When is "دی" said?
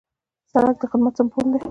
1.53-1.61